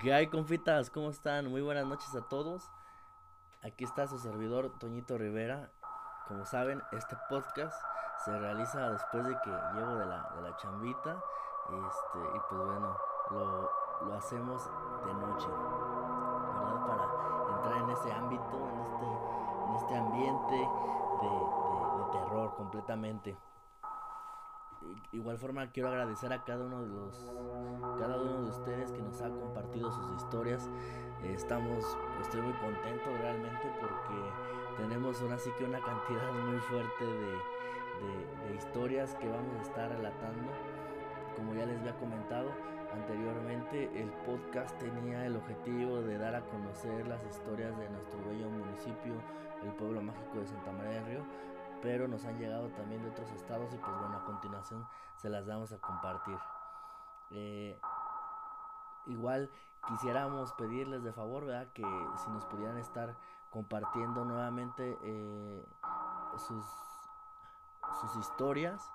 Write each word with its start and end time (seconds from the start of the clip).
¿Qué 0.00 0.14
hay, 0.14 0.28
confitas? 0.28 0.88
¿Cómo 0.88 1.10
están? 1.10 1.50
Muy 1.50 1.60
buenas 1.60 1.86
noches 1.86 2.14
a 2.14 2.22
todos. 2.22 2.70
Aquí 3.62 3.84
está 3.84 4.06
su 4.06 4.18
servidor, 4.18 4.72
Toñito 4.78 5.18
Rivera. 5.18 5.70
Como 6.26 6.46
saben, 6.46 6.82
este 6.92 7.18
podcast 7.28 7.78
se 8.24 8.38
realiza 8.38 8.92
después 8.92 9.26
de 9.26 9.36
que 9.44 9.50
llego 9.50 9.94
de 9.96 10.06
la, 10.06 10.30
de 10.36 10.40
la 10.40 10.56
chambita. 10.56 11.22
Este, 11.68 12.18
y 12.34 12.40
pues 12.48 12.62
bueno, 12.62 12.96
lo, 13.30 13.70
lo 14.06 14.14
hacemos 14.14 14.70
de 15.04 15.14
noche, 15.14 15.48
¿verdad? 15.48 16.86
Para 16.86 17.56
entrar 17.56 17.82
en 17.82 17.90
ese 17.90 18.10
ámbito, 18.10 18.56
en 18.56 18.80
este, 18.80 19.06
en 19.68 19.74
este 19.74 19.96
ambiente 19.98 20.56
de, 21.20 21.64
terror 22.12 22.54
completamente. 22.56 23.36
Igual 25.14 25.38
forma 25.38 25.70
quiero 25.70 25.88
agradecer 25.90 26.32
a 26.32 26.44
cada 26.44 26.64
uno 26.66 26.82
de 26.82 26.88
los 26.88 27.32
cada 27.98 28.16
uno 28.20 28.42
de 28.42 28.50
ustedes 28.50 28.90
que 28.92 29.00
nos 29.00 29.20
ha 29.22 29.28
compartido 29.30 29.92
sus 29.92 30.10
historias. 30.16 30.68
Estamos 31.22 31.96
estoy 32.20 32.42
muy 32.42 32.52
contento 32.54 33.10
realmente 33.20 33.72
porque 33.80 34.82
tenemos 34.82 35.22
ahora 35.22 35.38
sí 35.38 35.50
que 35.56 35.64
una 35.64 35.80
cantidad 35.80 36.32
muy 36.32 36.58
fuerte 36.58 37.04
de, 37.04 37.30
de- 37.30 38.48
de 38.48 38.54
historias 38.56 39.14
que 39.14 39.28
vamos 39.28 39.56
a 39.58 39.62
estar 39.62 39.88
relatando. 39.90 40.50
Como 41.36 41.54
ya 41.54 41.64
les 41.66 41.78
había 41.78 41.96
comentado 41.98 42.50
anteriormente, 42.92 43.90
el 44.00 44.08
podcast 44.26 44.76
tenía 44.78 45.26
el 45.26 45.36
objetivo 45.36 46.00
de 46.02 46.18
dar 46.18 46.34
a 46.34 46.40
conocer 46.42 47.06
las 47.06 47.24
historias 47.24 47.76
de 47.78 47.88
nuestro 47.88 48.18
bello 48.28 48.48
municipio, 48.50 49.14
el 49.64 49.70
pueblo 49.74 50.02
mágico 50.02 50.40
de 50.40 50.46
Santa 50.46 50.72
María 50.72 50.92
del 50.94 51.06
Río, 51.06 51.20
pero 51.84 52.08
nos 52.08 52.24
han 52.24 52.38
llegado 52.38 52.68
también 52.70 53.02
de 53.02 53.10
otros 53.10 53.30
estados 53.32 53.72
y 53.74 53.76
pues 53.76 53.94
bueno, 54.00 54.16
a 54.16 54.24
continuación 54.24 54.88
se 55.16 55.28
las 55.28 55.46
vamos 55.46 55.70
a 55.70 55.78
compartir. 55.78 56.38
Eh, 57.30 57.78
igual 59.04 59.50
quisiéramos 59.86 60.54
pedirles 60.54 61.04
de 61.04 61.12
favor, 61.12 61.44
¿verdad? 61.44 61.70
Que 61.74 61.82
si 61.82 62.30
nos 62.30 62.46
pudieran 62.46 62.78
estar 62.78 63.14
compartiendo 63.50 64.24
nuevamente 64.24 64.96
eh, 65.02 65.62
sus, 66.38 66.64
sus 68.00 68.16
historias 68.16 68.90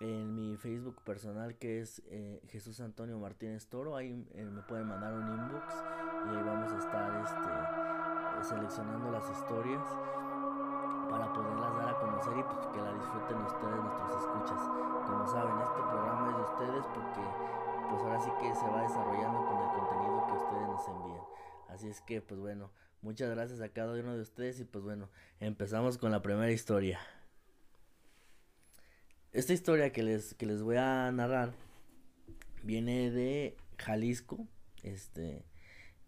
en 0.00 0.34
mi 0.34 0.56
Facebook 0.56 1.02
personal 1.02 1.58
que 1.58 1.82
es 1.82 2.02
eh, 2.06 2.42
Jesús 2.48 2.80
Antonio 2.80 3.18
Martínez 3.18 3.66
Toro. 3.66 3.94
Ahí 3.94 4.14
me 4.14 4.62
pueden 4.62 4.88
mandar 4.88 5.12
un 5.12 5.28
inbox 5.28 5.84
y 6.24 6.28
ahí 6.30 6.42
vamos 6.44 6.72
a 6.72 6.78
estar 6.78 7.22
este, 8.40 8.48
seleccionando 8.48 9.10
las 9.10 9.28
historias 9.28 9.84
para 11.12 11.30
poderlas 11.30 11.76
dar 11.76 11.88
a 11.90 11.98
conocer 12.00 12.32
y 12.38 12.42
pues 12.42 12.66
que 12.72 12.80
la 12.80 12.92
disfruten 12.94 13.36
ustedes, 13.44 13.76
nuestros 13.84 14.10
escuchas. 14.16 14.62
Como 15.04 15.26
saben, 15.28 15.60
este 15.60 15.80
programa 15.84 16.30
es 16.30 16.36
de 16.36 16.42
ustedes 16.42 16.84
porque 16.94 17.22
pues 17.90 18.00
ahora 18.00 18.20
sí 18.20 18.30
que 18.40 18.54
se 18.54 18.66
va 18.66 18.82
desarrollando 18.82 19.44
con 19.44 19.60
el 19.60 19.70
contenido 19.76 20.26
que 20.26 20.32
ustedes 20.32 20.68
nos 20.68 20.88
envían. 20.88 21.24
Así 21.68 21.88
es 21.88 22.00
que 22.00 22.22
pues 22.22 22.40
bueno, 22.40 22.72
muchas 23.02 23.28
gracias 23.28 23.60
a 23.60 23.68
cada 23.68 23.92
uno 23.92 24.14
de 24.14 24.22
ustedes 24.22 24.58
y 24.60 24.64
pues 24.64 24.82
bueno, 24.82 25.10
empezamos 25.38 25.98
con 25.98 26.10
la 26.12 26.22
primera 26.22 26.50
historia. 26.50 26.98
Esta 29.32 29.52
historia 29.52 29.92
que 29.92 30.02
les, 30.02 30.34
que 30.34 30.46
les 30.46 30.62
voy 30.62 30.76
a 30.76 31.12
narrar 31.12 31.52
viene 32.62 33.10
de 33.10 33.58
Jalisco, 33.76 34.46
este, 34.82 35.44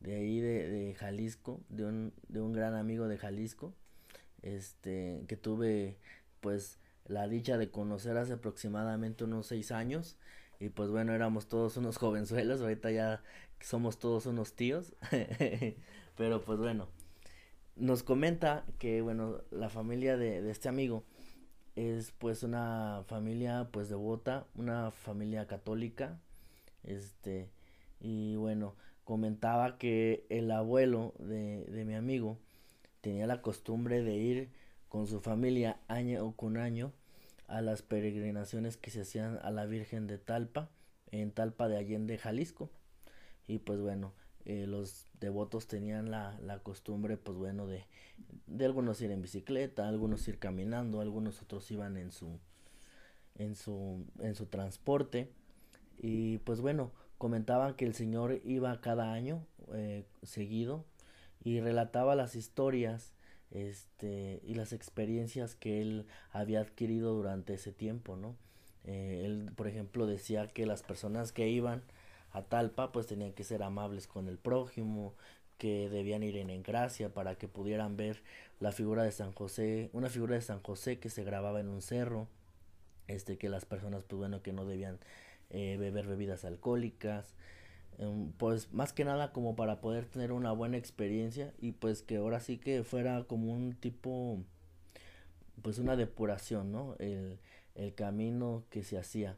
de 0.00 0.14
ahí 0.14 0.41
de, 0.41 0.68
de 0.70 0.94
Jalisco, 0.94 1.61
de 1.68 1.84
un, 1.84 2.14
de 2.28 2.41
un 2.41 2.55
gran 2.55 2.74
amigo 2.74 3.06
de 3.06 3.18
Jalisco, 3.18 3.74
este, 4.45 5.25
que 5.27 5.37
tuve 5.37 5.97
pues 6.41 6.78
la 7.06 7.27
dicha 7.28 7.59
de 7.59 7.70
conocer 7.70 8.17
hace 8.17 8.34
aproximadamente 8.34 9.25
unos 9.25 9.47
seis 9.47 9.73
años. 9.73 10.17
Y 10.61 10.69
pues 10.69 10.91
bueno, 10.91 11.12
éramos 11.14 11.48
todos 11.48 11.77
unos 11.77 11.97
jovenzuelos, 11.98 12.61
ahorita 12.61 12.91
ya 12.91 13.23
somos 13.61 13.98
todos 13.98 14.27
unos 14.27 14.55
tíos. 14.55 14.95
Pero 16.17 16.45
pues 16.45 16.59
bueno, 16.59 16.89
nos 17.77 18.03
comenta 18.03 18.64
que 18.78 19.01
bueno, 19.03 19.41
la 19.51 19.69
familia 19.69 20.17
de, 20.17 20.42
de 20.42 20.51
este 20.51 20.68
amigo 20.68 21.05
es 21.74 22.13
pues 22.13 22.42
una 22.42 23.02
familia 23.07 23.68
pues 23.73 23.89
devota, 23.89 24.47
una 24.55 24.91
familia 24.91 25.47
católica. 25.47 26.20
Este, 26.85 27.51
y 28.01 28.36
bueno, 28.36 28.77
comentaba 29.05 29.79
que 29.79 30.27
el 30.29 30.51
abuelo 30.51 31.14
de, 31.18 31.64
de 31.64 31.85
mi 31.85 31.95
amigo 31.95 32.39
tenía 33.05 33.27
la 33.27 33.42
costumbre 33.42 34.03
de 34.03 34.17
ir 34.17 34.48
con 34.89 35.07
su 35.07 35.20
familia 35.20 35.77
año 35.89 36.33
con 36.37 36.57
año 36.57 36.91
a 37.48 37.61
las 37.61 37.83
peregrinaciones 37.83 38.79
que 38.79 38.91
se 38.91 39.03
hacían 39.03 39.39
a 39.42 39.51
la 39.51 39.67
Virgen 39.67 40.07
de 40.07 40.17
Talpa, 40.17 40.70
en 41.11 41.31
Talpa 41.31 41.69
de 41.69 41.77
Allende, 41.77 42.17
Jalisco. 42.17 42.70
Y 43.47 43.59
pues 43.59 43.79
bueno, 43.79 44.15
eh, 44.47 44.67
los 44.67 45.07
devotos 45.20 45.67
tenían 45.67 46.11
la, 46.11 46.39
la 46.41 46.61
costumbre, 46.61 47.19
pues 47.19 47.37
bueno, 47.37 47.67
de, 47.67 47.85
de 48.47 48.65
algunos 48.65 49.03
ir 49.03 49.11
en 49.11 49.21
bicicleta, 49.21 49.86
algunos 49.86 50.27
ir 50.27 50.39
caminando, 50.39 51.03
algunos 51.03 51.42
otros 51.42 51.71
iban 51.71 51.98
en 51.98 52.11
su, 52.11 52.39
en 53.35 53.55
su, 53.55 54.03
en 54.21 54.35
su 54.35 54.47
transporte. 54.47 55.31
Y 55.98 56.39
pues 56.39 56.63
bueno, 56.63 56.91
comentaban 57.19 57.75
que 57.75 57.85
el 57.85 57.92
Señor 57.92 58.41
iba 58.47 58.81
cada 58.81 59.13
año 59.13 59.45
eh, 59.75 60.07
seguido 60.23 60.86
y 61.44 61.60
relataba 61.60 62.14
las 62.14 62.34
historias 62.34 63.12
este 63.50 64.40
y 64.42 64.55
las 64.55 64.72
experiencias 64.72 65.55
que 65.55 65.80
él 65.80 66.06
había 66.32 66.60
adquirido 66.60 67.14
durante 67.14 67.55
ese 67.55 67.72
tiempo, 67.72 68.16
¿no? 68.16 68.34
Eh, 68.84 69.22
él, 69.24 69.52
por 69.56 69.68
ejemplo, 69.68 70.06
decía 70.06 70.48
que 70.48 70.66
las 70.66 70.82
personas 70.82 71.32
que 71.32 71.48
iban 71.48 71.82
a 72.32 72.42
Talpa 72.42 72.92
pues 72.92 73.06
tenían 73.06 73.32
que 73.32 73.44
ser 73.44 73.62
amables 73.62 74.06
con 74.06 74.28
el 74.28 74.38
prójimo, 74.38 75.14
que 75.58 75.88
debían 75.88 76.22
ir 76.22 76.36
en, 76.36 76.62
gracia 76.62 77.14
para 77.14 77.36
que 77.36 77.48
pudieran 77.48 77.96
ver 77.96 78.22
la 78.61 78.72
figura 78.72 79.05
de 79.05 79.12
San 79.12 79.32
José, 79.32 79.88
una 79.92 80.11
figura 80.11 80.34
de 80.34 80.42
San 80.42 80.61
José 80.61 80.98
que 80.98 81.11
se 81.11 81.24
grababa 81.24 81.61
en 81.61 81.68
un 81.68 81.80
cerro, 81.80 82.28
este 83.06 83.38
que 83.38 83.48
las 83.48 83.64
personas 83.64 84.02
pues 84.05 84.18
bueno 84.18 84.42
que 84.42 84.52
no 84.52 84.64
debían 84.64 84.98
eh, 85.50 85.76
beber 85.78 86.06
bebidas 86.06 86.44
alcohólicas, 86.44 87.34
pues 88.38 88.72
más 88.72 88.92
que 88.92 89.05
nada 89.05 89.32
como 89.32 89.56
para 89.56 89.80
poder 89.80 90.06
tener 90.06 90.32
una 90.32 90.52
buena 90.52 90.77
experiencia 90.77 91.52
y 91.60 91.72
pues 91.72 92.02
que 92.02 92.16
ahora 92.16 92.40
sí 92.40 92.58
que 92.58 92.82
fuera 92.82 93.24
como 93.24 93.52
un 93.52 93.74
tipo 93.74 94.38
pues 95.62 95.78
una 95.78 95.96
depuración, 95.96 96.72
¿no? 96.72 96.96
El, 96.98 97.38
el 97.74 97.94
camino 97.94 98.64
que 98.70 98.82
se 98.82 98.98
hacía, 98.98 99.36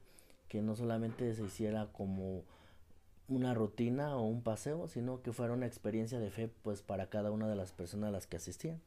que 0.48 0.62
no 0.62 0.74
solamente 0.74 1.34
se 1.34 1.44
hiciera 1.44 1.88
como 1.92 2.42
una 3.28 3.54
rutina 3.54 4.16
o 4.16 4.22
un 4.22 4.42
paseo, 4.42 4.88
sino 4.88 5.22
que 5.22 5.32
fuera 5.32 5.52
una 5.52 5.66
experiencia 5.66 6.18
de 6.18 6.30
fe 6.30 6.50
pues 6.62 6.82
para 6.82 7.08
cada 7.08 7.30
una 7.30 7.48
de 7.48 7.56
las 7.56 7.72
personas 7.72 8.08
a 8.08 8.12
las 8.12 8.26
que 8.26 8.36
asistían. 8.36 8.80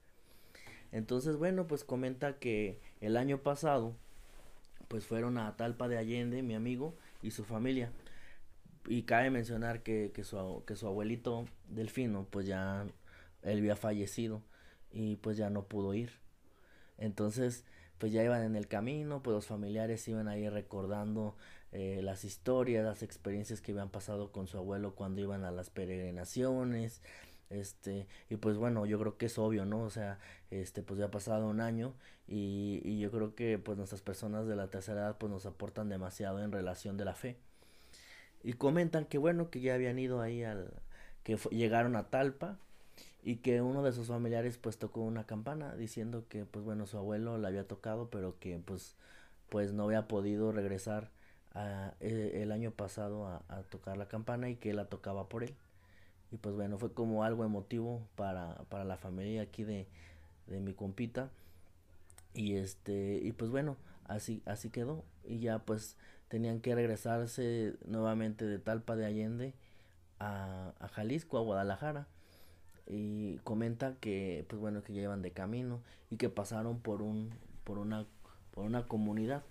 Entonces, 0.91 1.37
bueno, 1.37 1.67
pues 1.67 1.83
comenta 1.83 2.39
que 2.39 2.79
el 3.01 3.17
año 3.17 3.39
pasado 3.39 3.93
pues 4.87 5.05
fueron 5.05 5.37
a 5.37 5.55
Talpa 5.55 5.87
de 5.87 5.97
Allende, 5.97 6.41
mi 6.41 6.55
amigo, 6.55 6.95
y 7.21 7.31
su 7.31 7.43
familia. 7.43 7.91
Y 8.89 9.03
cabe 9.03 9.29
mencionar 9.29 9.83
que, 9.83 10.11
que, 10.15 10.23
su, 10.23 10.63
que 10.65 10.75
su 10.75 10.87
abuelito 10.87 11.45
Delfino, 11.69 12.25
pues 12.31 12.47
ya 12.47 12.87
él 13.43 13.59
había 13.59 13.75
fallecido 13.75 14.41
y 14.91 15.17
pues 15.17 15.37
ya 15.37 15.51
no 15.51 15.65
pudo 15.67 15.93
ir. 15.93 16.11
Entonces, 16.97 17.65
pues 17.99 18.11
ya 18.11 18.23
iban 18.23 18.43
en 18.43 18.55
el 18.55 18.67
camino, 18.67 19.21
pues 19.23 19.35
los 19.35 19.45
familiares 19.47 20.07
iban 20.07 20.27
ahí 20.27 20.49
recordando 20.49 21.37
eh, 21.71 22.01
las 22.03 22.25
historias, 22.25 22.83
las 22.83 23.03
experiencias 23.03 23.61
que 23.61 23.73
habían 23.73 23.89
pasado 23.91 24.31
con 24.31 24.47
su 24.47 24.57
abuelo 24.57 24.95
cuando 24.95 25.21
iban 25.21 25.43
a 25.45 25.51
las 25.51 25.69
peregrinaciones. 25.69 27.03
Este, 27.51 28.07
y 28.29 28.37
pues 28.37 28.57
bueno, 28.57 28.87
yo 28.87 28.99
creo 28.99 29.17
que 29.17 29.27
es 29.27 29.37
obvio, 29.37 29.65
¿no? 29.65 29.83
O 29.83 29.91
sea, 29.91 30.19
este, 30.51 30.81
pues 30.83 30.99
ya 30.99 31.05
ha 31.07 31.11
pasado 31.11 31.47
un 31.47 31.61
año 31.61 31.93
y, 32.27 32.81
y 32.83 32.99
yo 32.99 33.11
creo 33.11 33.35
que 33.35 33.59
pues 33.59 33.77
nuestras 33.77 34.01
personas 34.01 34.47
de 34.47 34.55
la 34.55 34.69
tercera 34.69 35.01
edad 35.01 35.17
pues 35.19 35.31
nos 35.31 35.45
aportan 35.45 35.89
demasiado 35.89 36.43
en 36.43 36.51
relación 36.51 36.97
de 36.97 37.05
la 37.05 37.13
fe. 37.15 37.37
Y 38.43 38.53
comentan 38.53 39.05
que 39.05 39.17
bueno, 39.17 39.49
que 39.49 39.61
ya 39.61 39.75
habían 39.75 39.99
ido 39.99 40.21
ahí 40.21 40.43
al, 40.43 40.73
que 41.23 41.37
llegaron 41.51 41.95
a 41.95 42.09
Talpa 42.09 42.57
y 43.23 43.37
que 43.37 43.61
uno 43.61 43.83
de 43.83 43.91
sus 43.91 44.07
familiares 44.07 44.57
pues 44.57 44.77
tocó 44.77 45.01
una 45.01 45.25
campana 45.25 45.75
diciendo 45.75 46.25
que 46.29 46.45
pues 46.45 46.65
bueno, 46.65 46.85
su 46.87 46.97
abuelo 46.97 47.37
la 47.37 47.49
había 47.49 47.67
tocado, 47.67 48.09
pero 48.09 48.39
que 48.39 48.59
pues 48.59 48.95
pues 49.49 49.73
no 49.73 49.85
había 49.85 50.07
podido 50.07 50.51
regresar 50.51 51.09
a, 51.53 51.93
eh, 52.01 52.41
el 52.43 52.51
año 52.51 52.71
pasado 52.71 53.27
a, 53.27 53.43
a 53.49 53.63
tocar 53.63 53.97
la 53.97 54.07
campana 54.07 54.49
y 54.49 54.55
que 54.55 54.71
él 54.71 54.77
la 54.77 54.85
tocaba 54.85 55.27
por 55.29 55.43
él. 55.43 55.55
Y 56.31 56.37
pues 56.37 56.55
bueno, 56.55 56.77
fue 56.77 56.93
como 56.93 57.23
algo 57.23 57.43
emotivo 57.45 58.01
para, 58.15 58.55
para 58.69 58.83
la 58.85 58.97
familia 58.97 59.41
aquí 59.43 59.63
de, 59.63 59.87
de 60.47 60.59
mi 60.59 60.73
compita. 60.73 61.29
Y 62.33 62.55
este, 62.55 63.19
y 63.23 63.31
pues 63.31 63.51
bueno, 63.51 63.77
así, 64.07 64.41
así 64.45 64.69
quedó. 64.69 65.03
Y 65.25 65.39
ya 65.39 65.59
pues 65.59 65.95
tenían 66.29 66.61
que 66.61 66.75
regresarse 66.75 67.75
nuevamente 67.85 68.45
de 68.45 68.59
Talpa 68.59 68.95
de 68.95 69.05
Allende 69.05 69.53
a, 70.19 70.73
Jalisco, 70.93 71.37
a 71.37 71.41
Guadalajara. 71.41 72.07
Y 72.87 73.37
comenta 73.39 73.95
que, 73.99 74.45
pues 74.47 74.59
bueno, 74.59 74.83
que 74.83 74.93
ya 74.93 75.01
iban 75.01 75.21
de 75.21 75.31
camino 75.31 75.81
y 76.09 76.17
que 76.17 76.29
pasaron 76.29 76.79
por 76.79 77.01
un, 77.01 77.31
por 77.63 77.77
una, 77.77 78.05
por 78.51 78.65
una 78.65 78.87
comunidad. 78.87 79.43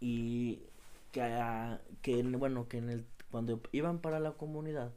Y 0.00 0.62
que, 1.12 1.78
que 2.02 2.22
bueno, 2.22 2.68
que 2.68 2.78
en 2.78 2.90
el, 2.90 3.06
cuando 3.30 3.60
iban 3.72 4.00
para 4.00 4.20
la 4.20 4.32
comunidad, 4.32 4.92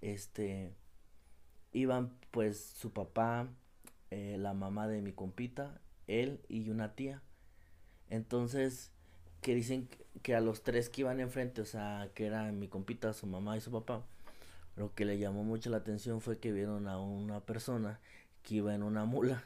este, 0.00 0.72
iban 1.72 2.12
pues 2.30 2.60
su 2.60 2.92
papá, 2.92 3.48
eh, 4.10 4.36
la 4.38 4.54
mamá 4.54 4.88
de 4.88 5.02
mi 5.02 5.12
compita, 5.12 5.80
él 6.06 6.40
y 6.48 6.70
una 6.70 6.94
tía. 6.94 7.22
Entonces, 8.10 8.92
que 9.40 9.54
dicen 9.54 9.88
que 10.22 10.34
a 10.34 10.40
los 10.40 10.62
tres 10.62 10.88
que 10.88 11.02
iban 11.02 11.20
enfrente, 11.20 11.60
o 11.60 11.66
sea, 11.66 12.10
que 12.14 12.26
eran 12.26 12.58
mi 12.58 12.68
compita, 12.68 13.12
su 13.12 13.26
mamá 13.26 13.56
y 13.56 13.60
su 13.60 13.70
papá, 13.70 14.02
lo 14.76 14.94
que 14.94 15.04
le 15.04 15.18
llamó 15.18 15.44
mucho 15.44 15.70
la 15.70 15.78
atención 15.78 16.20
fue 16.20 16.38
que 16.38 16.52
vieron 16.52 16.88
a 16.88 17.00
una 17.00 17.40
persona 17.40 17.98
que 18.42 18.56
iba 18.56 18.74
en 18.74 18.82
una 18.82 19.04
mula 19.04 19.44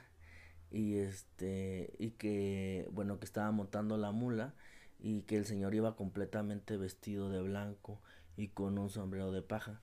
y 0.70 0.96
este 0.96 1.92
y 1.98 2.10
que 2.10 2.88
bueno 2.92 3.18
que 3.18 3.26
estaba 3.26 3.50
montando 3.50 3.98
la 3.98 4.10
mula 4.10 4.54
y 5.00 5.22
que 5.22 5.36
el 5.36 5.44
señor 5.46 5.74
iba 5.74 5.96
completamente 5.96 6.76
vestido 6.76 7.28
de 7.28 7.42
blanco 7.42 7.98
y 8.36 8.48
con 8.48 8.78
un 8.78 8.90
sombrero 8.90 9.32
de 9.32 9.42
paja. 9.42 9.80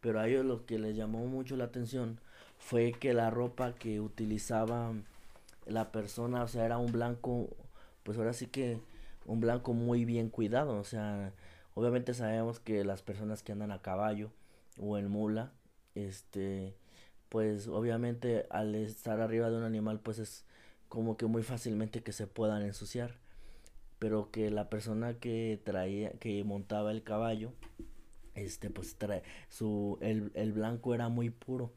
Pero 0.00 0.20
a 0.20 0.28
ellos 0.28 0.44
lo 0.44 0.66
que 0.66 0.78
les 0.78 0.96
llamó 0.96 1.26
mucho 1.26 1.56
la 1.56 1.64
atención 1.64 2.20
fue 2.58 2.92
que 2.92 3.14
la 3.14 3.30
ropa 3.30 3.74
que 3.74 4.00
utilizaba 4.00 4.92
la 5.66 5.92
persona, 5.92 6.42
o 6.42 6.48
sea, 6.48 6.64
era 6.64 6.78
un 6.78 6.92
blanco, 6.92 7.48
pues 8.02 8.18
ahora 8.18 8.32
sí 8.32 8.46
que 8.46 8.80
un 9.26 9.40
blanco 9.40 9.72
muy 9.72 10.04
bien 10.04 10.28
cuidado, 10.28 10.78
o 10.78 10.84
sea, 10.84 11.32
obviamente 11.74 12.14
sabemos 12.14 12.60
que 12.60 12.84
las 12.84 13.02
personas 13.02 13.42
que 13.42 13.52
andan 13.52 13.72
a 13.72 13.82
caballo 13.82 14.30
o 14.78 14.98
en 14.98 15.08
mula, 15.08 15.52
este, 15.94 16.74
pues 17.28 17.68
obviamente 17.68 18.46
al 18.50 18.74
estar 18.74 19.20
arriba 19.20 19.50
de 19.50 19.56
un 19.56 19.64
animal, 19.64 20.00
pues 20.00 20.18
es 20.18 20.44
como 20.88 21.16
que 21.16 21.26
muy 21.26 21.42
fácilmente 21.42 22.02
que 22.02 22.12
se 22.12 22.26
puedan 22.26 22.62
ensuciar, 22.62 23.16
pero 23.98 24.30
que 24.30 24.50
la 24.50 24.68
persona 24.68 25.14
que 25.14 25.60
traía, 25.64 26.12
que 26.12 26.44
montaba 26.44 26.90
el 26.90 27.02
caballo, 27.02 27.52
este, 28.34 28.70
pues 28.70 28.96
trae, 28.96 29.22
su, 29.48 29.98
el, 30.00 30.32
el 30.34 30.52
blanco 30.52 30.94
era 30.94 31.08
muy 31.08 31.30
puro, 31.30 31.72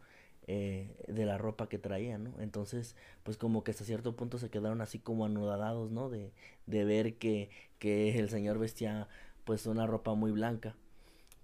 eh, 0.48 0.96
de 1.08 1.26
la 1.26 1.38
ropa 1.38 1.70
que 1.70 1.80
traían, 1.80 2.26
¿no? 2.26 2.34
Entonces, 2.40 2.96
pues 3.24 3.38
como 3.38 3.64
que 3.64 3.72
hasta 3.72 3.84
cierto 3.84 4.16
punto 4.16 4.38
se 4.38 4.50
quedaron 4.50 4.82
así 4.82 5.00
como 5.00 5.26
anudadados, 5.26 5.92
¿no? 5.92 6.10
De, 6.10 6.32
de 6.68 6.86
ver 6.86 7.16
que, 7.16 7.50
que 7.80 8.18
el 8.20 8.30
señor 8.30 8.60
vestía 8.60 9.08
pues 9.44 9.66
una 9.66 9.88
ropa 9.88 10.14
muy 10.16 10.32
blanca, 10.32 10.76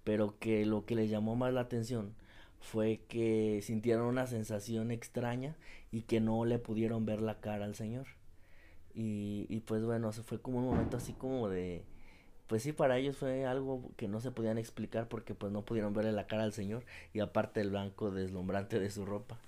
pero 0.04 0.38
que 0.38 0.66
lo 0.66 0.86
que 0.86 0.94
les 0.96 1.10
llamó 1.10 1.36
más 1.36 1.52
la 1.52 1.62
atención 1.62 2.14
fue 2.60 3.00
que 3.08 3.60
sintieron 3.62 4.06
una 4.06 4.26
sensación 4.26 4.90
extraña 4.92 5.56
y 5.90 6.02
que 6.02 6.20
no 6.20 6.44
le 6.44 6.58
pudieron 6.58 7.04
ver 7.06 7.20
la 7.22 7.40
cara 7.40 7.64
al 7.64 7.74
señor. 7.74 8.06
Y, 8.94 9.46
y 9.48 9.60
pues 9.60 9.84
bueno, 9.84 10.12
se 10.12 10.22
fue 10.22 10.40
como 10.40 10.58
un 10.58 10.66
momento 10.66 10.96
así 10.96 11.12
como 11.14 11.48
de, 11.48 11.84
pues 12.52 12.64
sí, 12.64 12.74
para 12.74 12.98
ellos 12.98 13.16
fue 13.16 13.46
algo 13.46 13.90
que 13.96 14.08
no 14.08 14.20
se 14.20 14.30
podían 14.30 14.58
explicar 14.58 15.08
porque 15.08 15.34
pues 15.34 15.50
no 15.50 15.64
pudieron 15.64 15.94
verle 15.94 16.12
la 16.12 16.26
cara 16.26 16.42
al 16.42 16.52
señor 16.52 16.84
y 17.14 17.20
aparte 17.20 17.62
el 17.62 17.70
blanco 17.70 18.10
deslumbrante 18.10 18.78
de 18.78 18.90
su 18.90 19.06
ropa. 19.06 19.38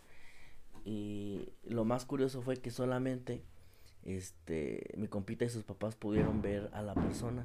Y 0.87 1.51
lo 1.65 1.85
más 1.85 2.07
curioso 2.07 2.41
fue 2.41 2.57
que 2.57 2.71
solamente 2.71 3.43
este 4.05 4.95
mi 4.97 5.07
compita 5.07 5.45
y 5.45 5.51
sus 5.51 5.65
papás 5.65 5.97
pudieron 5.97 6.41
ver 6.41 6.71
a 6.73 6.81
la 6.81 6.95
persona 6.95 7.45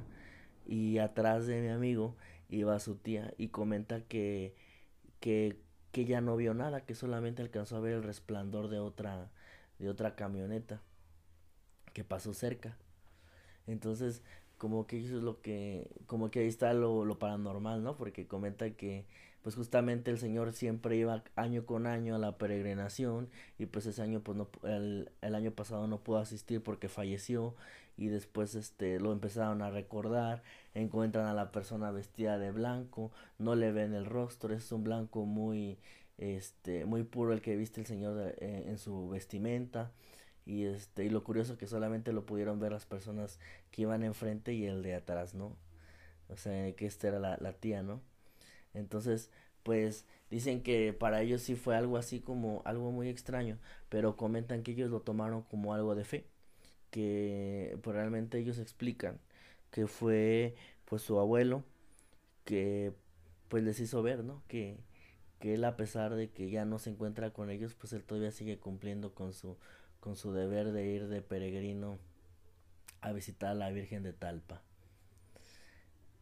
y 0.66 0.96
atrás 0.96 1.46
de 1.46 1.60
mi 1.60 1.68
amigo 1.68 2.16
iba 2.48 2.80
su 2.80 2.94
tía 2.96 3.34
y 3.36 3.48
comenta 3.48 4.00
que 4.00 4.54
que 5.20 5.58
que 5.92 6.06
ya 6.06 6.22
no 6.22 6.36
vio 6.36 6.54
nada, 6.54 6.86
que 6.86 6.94
solamente 6.94 7.42
alcanzó 7.42 7.76
a 7.76 7.80
ver 7.80 7.92
el 7.92 8.02
resplandor 8.02 8.68
de 8.68 8.78
otra 8.78 9.30
de 9.78 9.90
otra 9.90 10.16
camioneta 10.16 10.80
que 11.92 12.02
pasó 12.02 12.32
cerca. 12.32 12.78
Entonces, 13.66 14.22
como 14.60 14.86
que 14.86 15.02
eso 15.02 15.16
es 15.16 15.22
lo 15.22 15.40
que, 15.40 15.88
como 16.06 16.30
que 16.30 16.40
ahí 16.40 16.46
está 16.46 16.74
lo, 16.74 17.06
lo 17.06 17.18
paranormal, 17.18 17.82
¿no? 17.82 17.96
Porque 17.96 18.26
comenta 18.26 18.68
que 18.72 19.06
pues 19.42 19.54
justamente 19.54 20.10
el 20.10 20.18
señor 20.18 20.52
siempre 20.52 20.96
iba 20.98 21.24
año 21.34 21.64
con 21.64 21.86
año 21.86 22.14
a 22.14 22.18
la 22.18 22.36
peregrinación 22.36 23.30
y 23.58 23.64
pues 23.64 23.86
ese 23.86 24.02
año 24.02 24.20
pues 24.20 24.36
no 24.36 24.50
el, 24.64 25.10
el, 25.22 25.34
año 25.34 25.50
pasado 25.52 25.86
no 25.86 26.00
pudo 26.00 26.18
asistir 26.18 26.62
porque 26.62 26.90
falleció 26.90 27.54
y 27.96 28.08
después 28.08 28.54
este 28.54 29.00
lo 29.00 29.12
empezaron 29.12 29.62
a 29.62 29.70
recordar 29.70 30.42
encuentran 30.74 31.24
a 31.24 31.32
la 31.32 31.52
persona 31.52 31.90
vestida 31.90 32.38
de 32.38 32.50
blanco 32.50 33.12
no 33.38 33.54
le 33.54 33.72
ven 33.72 33.94
el 33.94 34.04
rostro 34.04 34.54
es 34.54 34.70
un 34.72 34.84
blanco 34.84 35.24
muy 35.24 35.78
este 36.18 36.84
muy 36.84 37.02
puro 37.02 37.32
el 37.32 37.40
que 37.40 37.56
viste 37.56 37.80
el 37.80 37.86
señor 37.86 38.34
eh, 38.40 38.64
en 38.66 38.76
su 38.76 39.08
vestimenta 39.08 39.90
y 40.46 40.64
este 40.64 41.04
y 41.04 41.10
lo 41.10 41.24
curioso 41.24 41.58
que 41.58 41.66
solamente 41.66 42.12
lo 42.12 42.26
pudieron 42.26 42.60
ver 42.60 42.72
las 42.72 42.86
personas 42.86 43.38
que 43.70 43.82
iban 43.82 44.02
enfrente 44.02 44.54
y 44.54 44.66
el 44.66 44.82
de 44.82 44.94
atrás 44.94 45.34
no 45.34 45.56
o 46.28 46.36
sea 46.36 46.72
que 46.74 46.86
esta 46.86 47.08
era 47.08 47.18
la, 47.18 47.36
la 47.40 47.52
tía 47.52 47.82
no 47.82 48.00
entonces 48.74 49.30
pues 49.62 50.06
dicen 50.30 50.62
que 50.62 50.92
para 50.92 51.22
ellos 51.22 51.42
sí 51.42 51.54
fue 51.56 51.76
algo 51.76 51.96
así 51.96 52.20
como 52.20 52.62
algo 52.64 52.90
muy 52.92 53.08
extraño 53.08 53.58
pero 53.88 54.16
comentan 54.16 54.62
que 54.62 54.72
ellos 54.72 54.90
lo 54.90 55.00
tomaron 55.00 55.42
como 55.42 55.74
algo 55.74 55.94
de 55.94 56.04
fe 56.04 56.26
que 56.90 57.78
pues 57.82 57.94
realmente 57.96 58.38
ellos 58.38 58.58
explican 58.58 59.18
que 59.70 59.86
fue 59.86 60.54
pues 60.86 61.02
su 61.02 61.18
abuelo 61.20 61.64
que 62.44 62.92
pues 63.48 63.62
les 63.64 63.80
hizo 63.80 64.02
ver 64.02 64.24
no 64.24 64.42
que 64.48 64.78
que 65.40 65.54
él 65.54 65.64
a 65.64 65.76
pesar 65.76 66.14
de 66.14 66.30
que 66.30 66.50
ya 66.50 66.64
no 66.64 66.78
se 66.78 66.90
encuentra 66.90 67.30
con 67.32 67.50
ellos 67.50 67.74
pues 67.74 67.92
él 67.92 68.04
todavía 68.04 68.30
sigue 68.30 68.58
cumpliendo 68.58 69.14
con 69.14 69.32
su 69.32 69.56
con 70.00 70.16
su 70.16 70.32
deber 70.32 70.72
de 70.72 70.86
ir 70.86 71.08
de 71.08 71.22
peregrino 71.22 71.98
a 73.00 73.12
visitar 73.12 73.50
a 73.50 73.54
la 73.54 73.70
Virgen 73.70 74.02
de 74.02 74.12
Talpa. 74.12 74.62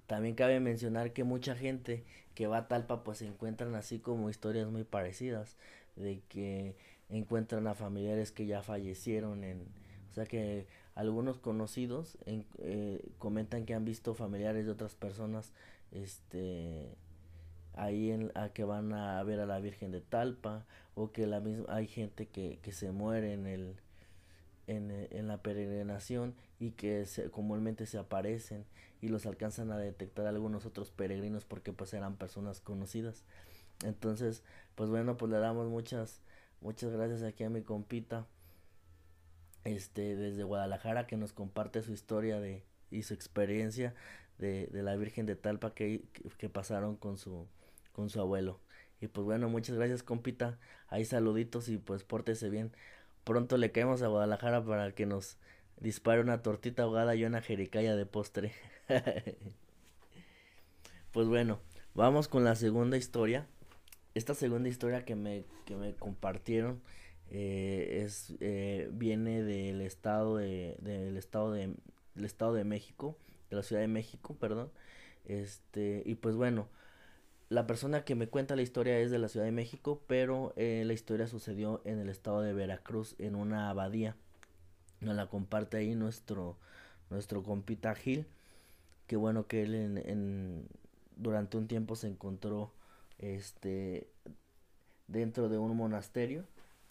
También 0.07 0.35
cabe 0.35 0.59
mencionar 0.61 1.13
que 1.13 1.25
mucha 1.25 1.55
gente 1.55 2.05
que 2.35 2.47
va 2.47 2.59
a 2.59 2.69
Talpa 2.69 3.05
pues 3.05 3.19
se 3.19 3.27
encuentran 3.27 3.75
así 3.75 3.99
como 3.99 4.31
historias 4.31 4.69
muy 4.69 4.85
parecidas, 4.85 5.57
de 5.97 6.23
que 6.29 6.77
encuentran 7.09 7.67
a 7.67 7.75
familiares 7.75 8.33
que 8.33 8.47
ya 8.47 8.63
fallecieron 8.63 9.45
en, 9.45 9.67
o 10.11 10.15
sea 10.15 10.27
que 10.27 10.67
algunos 10.95 11.39
conocidos 11.39 12.19
en, 12.27 12.45
eh, 12.59 13.05
comentan 13.19 13.65
que 13.67 13.75
han 13.75 13.85
visto 13.85 14.15
familiares 14.15 14.67
de 14.67 14.73
otras 14.73 14.95
personas, 14.95 15.53
este, 15.93 16.89
ahí 17.79 18.11
en, 18.11 18.33
a 18.35 18.51
que 18.51 18.65
van 18.65 18.93
a 18.93 19.23
ver 19.23 19.41
a 19.41 19.47
la 19.47 19.61
Virgen 19.61 19.91
de 19.93 20.01
Talpa 20.01 20.67
o 20.95 21.13
que 21.13 21.27
la 21.27 21.41
misma 21.41 21.65
hay 21.69 21.87
gente 21.87 22.27
que, 22.27 22.59
que 22.63 22.73
se 22.73 22.91
muere 22.91 23.33
en 23.33 23.47
el 23.47 23.77
en, 24.67 24.91
en 25.11 25.29
la 25.29 25.43
peregrinación 25.43 26.35
y 26.59 26.73
que 26.73 27.07
se, 27.07 27.31
comúnmente 27.31 27.87
se 27.87 27.99
aparecen 27.99 28.67
y 29.01 29.09
los 29.09 29.25
alcanzan 29.25 29.71
a 29.71 29.79
detectar 29.79 30.27
algunos 30.27 30.67
otros 30.67 30.91
peregrinos 30.91 31.45
porque 31.45 31.73
pues 31.73 31.95
eran 31.95 32.17
personas 32.17 32.61
conocidas. 32.61 33.25
Entonces 33.85 34.43
pues 34.75 34.91
bueno 34.91 35.17
pues 35.17 35.31
le 35.31 35.39
damos 35.39 35.69
muchas 35.69 36.21
muchas 36.61 36.93
gracias 36.93 37.23
aquí 37.23 37.45
a 37.45 37.51
mi 37.51 37.63
compita 37.63 38.27
este 39.65 40.17
desde 40.17 40.43
Guadalajara 40.43 41.07
que 41.07 41.17
nos 41.17 41.33
comparte 41.33 41.83
su 41.83 41.93
historia 41.93 42.41
de 42.41 42.65
y 42.91 43.03
su 43.03 43.15
experiencia 43.15 43.95
de, 44.39 44.67
de 44.67 44.83
la 44.83 44.97
Virgen 44.97 45.27
de 45.27 45.37
Talpa 45.37 45.75
que, 45.75 46.03
que 46.39 46.49
pasaron 46.49 46.97
con 46.97 47.19
su 47.19 47.47
con 47.99 48.11
su 48.11 48.21
abuelo. 48.21 48.61
Y 49.01 49.09
pues 49.09 49.25
bueno, 49.25 49.49
muchas 49.49 49.75
gracias 49.75 50.05
compita. 50.05 50.57
Ahí 50.87 51.05
saluditos 51.05 51.69
y 51.69 51.79
pues 51.79 52.05
pórtese 52.05 52.49
bien. 52.49 52.71
Pronto 53.25 53.57
le 53.57 53.73
caemos 53.73 54.03
a 54.03 54.07
Guadalajara 54.07 54.65
para 54.65 54.93
que 54.93 55.05
nos 55.05 55.37
dispare 55.81 56.21
una 56.21 56.41
tortita 56.41 56.85
ahogada 56.85 57.17
y 57.17 57.25
una 57.25 57.43
jericaya 57.43 57.97
de 57.97 58.07
postre. 58.07 58.53
pues 61.13 61.27
bueno, 61.27 61.59
vamos 61.95 62.29
con 62.29 62.45
la 62.45 62.55
segunda 62.55 62.97
historia. 62.97 63.49
Esta 64.15 64.35
segunda 64.35 64.69
historia 64.69 65.05
que 65.05 65.17
me, 65.17 65.45
que 65.65 65.75
me 65.75 65.97
compartieron 65.97 66.81
eh, 67.31 68.03
es 68.05 68.33
eh, 68.39 68.91
viene 68.93 69.43
del 69.43 69.81
estado 69.81 70.37
de 70.37 70.77
del 70.79 71.17
estado 71.17 71.51
de 71.51 71.75
del 72.15 72.25
estado 72.25 72.55
de 72.55 72.63
México, 72.63 73.19
de 73.51 73.57
la 73.57 73.65
Ciudad 73.65 73.83
de 73.83 73.89
México, 73.89 74.37
perdón. 74.39 74.71
Este, 75.25 76.05
y 76.07 76.15
pues 76.15 76.37
bueno, 76.37 76.69
la 77.49 77.67
persona 77.67 78.05
que 78.05 78.15
me 78.15 78.29
cuenta 78.29 78.57
la 78.57 78.63
historia 78.63 78.99
es 78.99 79.11
de 79.11 79.19
la 79.19 79.29
Ciudad 79.29 79.47
de 79.47 79.53
México, 79.53 80.03
pero 80.07 80.53
eh, 80.57 80.83
la 80.85 80.93
historia 80.93 81.27
sucedió 81.27 81.81
en 81.85 81.99
el 81.99 82.09
estado 82.11 82.43
de 82.43 82.53
Veracruz, 82.53 83.15
en 83.19 83.35
una 83.35 83.71
abadía. 83.71 84.17
Nos 85.01 85.17
la 85.17 85.29
comparte 85.29 85.79
ahí 85.79 85.95
nuestro, 85.95 86.59
nuestro 87.09 87.43
compita 87.43 87.95
Gil, 87.95 88.27
que 89.07 89.17
bueno 89.17 89.47
que 89.47 89.63
él 89.63 89.75
en, 89.75 89.99
en, 89.99 90.69
durante 91.17 91.57
un 91.57 91.69
tiempo 91.69 91.97
se 91.97 92.09
encontró 92.09 92.73
este 93.19 94.09
dentro 95.07 95.49
de 95.49 95.59
un 95.59 95.77
monasterio 95.77 96.45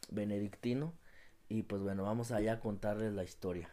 benedictino 0.10 0.94
y 1.50 1.64
pues 1.64 1.82
bueno 1.82 2.04
vamos 2.04 2.32
allá 2.32 2.54
a 2.54 2.60
contarles 2.60 3.14
la 3.14 3.24
historia 3.24 3.70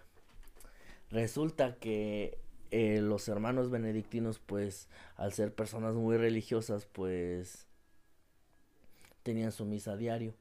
resulta 1.11 1.77
que 1.77 2.39
eh, 2.77 3.01
los 3.01 3.29
hermanos 3.29 3.71
benedictinos 3.71 4.41
pues 4.41 4.89
al 5.17 5.33
ser 5.33 5.55
personas 5.55 5.95
muy 5.95 6.17
religiosas 6.17 6.87
pues 6.87 7.69
tenían 9.23 9.53
su 9.53 9.65
misa 9.65 9.97
diario. 9.97 10.35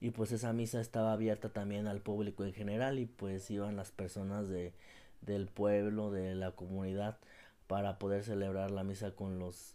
Y 0.00 0.10
pues 0.10 0.32
esa 0.32 0.54
misa 0.54 0.80
estaba 0.80 1.12
abierta 1.12 1.50
también 1.50 1.86
al 1.86 2.00
público 2.00 2.44
en 2.44 2.54
general 2.54 2.98
y 2.98 3.04
pues 3.04 3.50
iban 3.50 3.76
las 3.76 3.92
personas 3.92 4.48
de 4.48 4.72
del 5.20 5.48
pueblo 5.48 6.10
de 6.10 6.34
la 6.34 6.52
comunidad 6.52 7.18
para 7.66 7.98
poder 7.98 8.24
celebrar 8.24 8.70
la 8.70 8.82
misa 8.82 9.10
con 9.10 9.38
los 9.38 9.74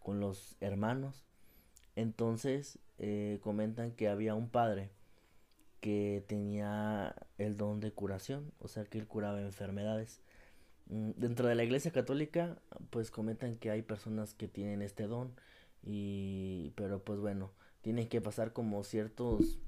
con 0.00 0.20
los 0.20 0.56
hermanos. 0.60 1.24
Entonces 1.96 2.78
eh, 2.98 3.38
comentan 3.42 3.92
que 3.92 4.10
había 4.10 4.34
un 4.34 4.50
padre 4.50 4.90
que 5.80 6.22
tenía 6.28 7.14
el 7.38 7.56
don 7.56 7.80
de 7.80 7.90
curación 7.90 8.52
o 8.60 8.68
sea 8.68 8.84
que 8.84 8.98
él 8.98 9.06
curaba 9.06 9.40
enfermedades 9.40 10.20
dentro 10.90 11.48
de 11.48 11.54
la 11.54 11.64
iglesia 11.64 11.92
católica 11.92 12.58
pues 12.90 13.10
comentan 13.10 13.56
que 13.56 13.70
hay 13.70 13.82
personas 13.82 14.34
que 14.34 14.48
tienen 14.48 14.82
este 14.82 15.06
don 15.06 15.32
y 15.84 16.72
pero 16.74 17.02
pues 17.02 17.20
bueno 17.20 17.52
tienen 17.80 18.08
que 18.08 18.20
pasar 18.20 18.52
como 18.52 18.82
ciertos 18.82 19.58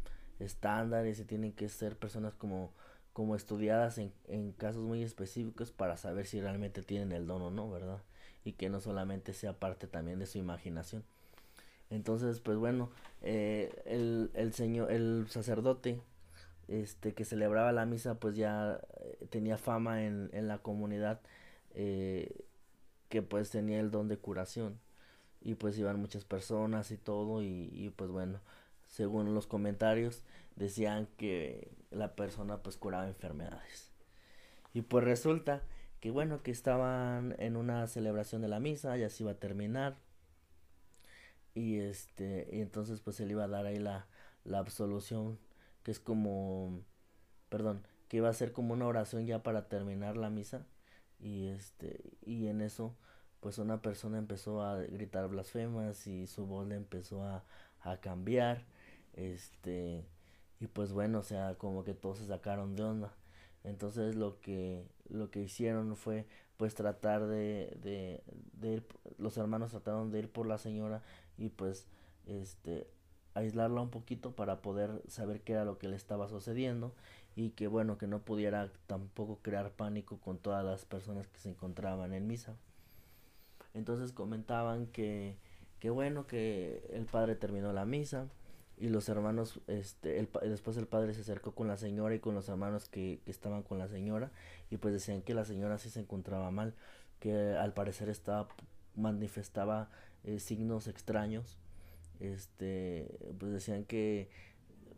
estándares 0.40 1.20
y 1.20 1.24
tienen 1.24 1.52
que 1.52 1.68
ser 1.68 1.96
personas 1.96 2.34
como 2.34 2.72
como 3.12 3.36
estudiadas 3.36 3.98
en, 3.98 4.12
en 4.26 4.52
casos 4.52 4.82
muy 4.82 5.02
específicos 5.02 5.70
para 5.70 5.96
saber 5.96 6.26
si 6.26 6.40
realmente 6.40 6.82
tienen 6.82 7.12
el 7.12 7.26
don 7.26 7.42
o 7.42 7.50
no, 7.50 7.70
¿verdad? 7.70 8.02
Y 8.44 8.52
que 8.52 8.70
no 8.70 8.80
solamente 8.80 9.34
sea 9.34 9.52
parte 9.58 9.86
también 9.86 10.18
de 10.18 10.26
su 10.26 10.38
imaginación. 10.38 11.04
Entonces, 11.90 12.40
pues 12.40 12.56
bueno, 12.56 12.90
eh, 13.20 13.82
el, 13.84 14.30
el 14.32 14.54
señor, 14.54 14.90
el 14.90 15.26
sacerdote, 15.28 16.00
este, 16.68 17.14
que 17.14 17.24
celebraba 17.24 17.72
la 17.72 17.86
misa, 17.86 18.16
pues 18.16 18.36
ya 18.36 18.80
eh, 19.00 19.26
tenía 19.30 19.58
fama 19.58 20.04
en, 20.04 20.30
en 20.32 20.48
la 20.48 20.58
comunidad, 20.58 21.20
eh, 21.74 22.44
que 23.08 23.22
pues 23.22 23.50
tenía 23.50 23.80
el 23.80 23.90
don 23.90 24.08
de 24.08 24.18
curación. 24.18 24.78
Y 25.40 25.54
pues 25.54 25.76
iban 25.78 26.00
muchas 26.00 26.24
personas 26.24 26.90
y 26.92 26.96
todo, 26.96 27.42
y, 27.42 27.68
y 27.72 27.90
pues 27.90 28.10
bueno, 28.10 28.40
según 28.86 29.34
los 29.34 29.46
comentarios, 29.46 30.22
decían 30.56 31.08
que 31.16 31.68
la 31.90 32.14
persona 32.14 32.58
pues 32.58 32.76
curaba 32.76 33.08
enfermedades. 33.08 33.90
Y 34.74 34.82
pues 34.82 35.04
resulta 35.04 35.62
que 36.00 36.10
bueno, 36.10 36.42
que 36.42 36.50
estaban 36.50 37.34
en 37.38 37.56
una 37.56 37.86
celebración 37.86 38.42
de 38.42 38.48
la 38.48 38.60
misa, 38.60 38.96
ya 38.96 39.08
se 39.08 39.22
iba 39.22 39.32
a 39.32 39.38
terminar. 39.38 39.96
Y 41.54 41.78
este, 41.78 42.48
y 42.50 42.60
entonces 42.60 43.00
pues 43.00 43.20
él 43.20 43.30
iba 43.30 43.44
a 43.44 43.48
dar 43.48 43.66
ahí 43.66 43.78
la, 43.78 44.06
la 44.44 44.58
absolución, 44.58 45.38
que 45.82 45.90
es 45.90 46.00
como, 46.00 46.80
perdón, 47.48 47.82
que 48.08 48.18
iba 48.18 48.28
a 48.28 48.34
ser 48.34 48.52
como 48.52 48.74
una 48.74 48.86
oración 48.86 49.26
ya 49.26 49.42
para 49.42 49.68
terminar 49.68 50.16
la 50.16 50.30
misa. 50.30 50.66
Y 51.20 51.48
este, 51.48 52.00
y 52.24 52.48
en 52.48 52.60
eso, 52.62 52.94
pues 53.40 53.58
una 53.58 53.82
persona 53.82 54.18
empezó 54.18 54.62
a 54.62 54.78
gritar 54.82 55.28
blasfemas 55.28 56.06
y 56.06 56.26
su 56.26 56.46
voz 56.46 56.66
le 56.68 56.76
empezó 56.76 57.24
a, 57.24 57.44
a 57.82 57.98
cambiar. 57.98 58.64
Este, 59.14 60.04
y 60.60 60.66
pues 60.68 60.92
bueno, 60.92 61.20
o 61.20 61.22
sea, 61.22 61.56
como 61.58 61.84
que 61.84 61.94
todos 61.94 62.18
se 62.18 62.26
sacaron 62.26 62.76
de 62.76 62.84
onda. 62.84 63.12
Entonces 63.64 64.16
lo 64.16 64.40
que, 64.40 64.84
lo 65.08 65.30
que 65.30 65.40
hicieron 65.42 65.96
fue 65.96 66.26
pues 66.56 66.74
tratar 66.74 67.26
de, 67.26 67.76
de, 67.82 68.22
de 68.52 68.72
ir, 68.74 68.86
los 69.18 69.36
hermanos 69.36 69.70
trataron 69.72 70.10
de 70.10 70.20
ir 70.20 70.30
por 70.30 70.46
la 70.46 70.58
señora 70.58 71.02
y 71.36 71.48
pues 71.48 71.86
este 72.26 72.86
aislarla 73.34 73.80
un 73.80 73.90
poquito 73.90 74.32
para 74.32 74.62
poder 74.62 75.02
saber 75.08 75.40
qué 75.40 75.52
era 75.52 75.64
lo 75.64 75.78
que 75.78 75.88
le 75.88 75.96
estaba 75.96 76.28
sucediendo 76.28 76.92
y 77.34 77.50
que 77.50 77.66
bueno 77.66 77.98
que 77.98 78.06
no 78.06 78.20
pudiera 78.20 78.70
tampoco 78.86 79.38
crear 79.42 79.70
pánico 79.70 80.18
con 80.18 80.38
todas 80.38 80.64
las 80.64 80.84
personas 80.84 81.26
que 81.28 81.38
se 81.38 81.50
encontraban 81.50 82.12
en 82.12 82.26
misa. 82.26 82.56
Entonces 83.74 84.12
comentaban 84.12 84.86
que 84.86 85.36
que 85.82 85.90
bueno 85.90 86.28
que 86.28 86.88
el 86.92 87.06
padre 87.06 87.34
terminó 87.34 87.72
la 87.72 87.84
misa 87.84 88.28
y 88.78 88.88
los 88.88 89.08
hermanos, 89.08 89.60
este, 89.66 90.20
el, 90.20 90.28
después 90.42 90.76
el 90.76 90.86
padre 90.86 91.12
se 91.12 91.22
acercó 91.22 91.56
con 91.56 91.66
la 91.66 91.76
señora 91.76 92.14
y 92.14 92.20
con 92.20 92.36
los 92.36 92.48
hermanos 92.48 92.88
que, 92.88 93.18
que, 93.24 93.32
estaban 93.32 93.64
con 93.64 93.78
la 93.78 93.88
señora 93.88 94.30
y 94.70 94.76
pues 94.76 94.94
decían 94.94 95.22
que 95.22 95.34
la 95.34 95.44
señora 95.44 95.78
sí 95.78 95.90
se 95.90 95.98
encontraba 95.98 96.52
mal, 96.52 96.74
que 97.18 97.56
al 97.56 97.72
parecer 97.74 98.08
estaba, 98.10 98.46
manifestaba 98.94 99.90
eh, 100.22 100.38
signos 100.38 100.86
extraños, 100.86 101.58
este, 102.22 103.18
pues 103.38 103.52
decían 103.52 103.84
que 103.84 104.30